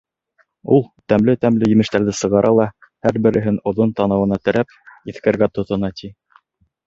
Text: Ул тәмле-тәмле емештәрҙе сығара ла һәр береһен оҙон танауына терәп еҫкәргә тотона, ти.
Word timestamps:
Ул 0.75 0.79
тәмле-тәмле 1.11 1.67
емештәрҙе 1.73 2.15
сығара 2.19 2.53
ла 2.59 2.65
һәр 3.07 3.19
береһен 3.27 3.61
оҙон 3.73 3.93
танауына 3.99 4.41
терәп 4.47 4.73
еҫкәргә 5.11 5.51
тотона, 5.59 5.93
ти. 6.01 6.11